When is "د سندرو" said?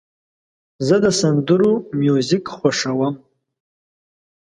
1.03-1.71